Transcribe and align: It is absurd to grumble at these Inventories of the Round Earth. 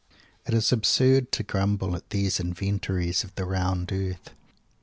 It 0.47 0.55
is 0.55 0.71
absurd 0.71 1.31
to 1.33 1.43
grumble 1.43 1.95
at 1.95 2.09
these 2.09 2.39
Inventories 2.39 3.23
of 3.23 3.35
the 3.35 3.45
Round 3.45 3.91
Earth. 3.93 4.31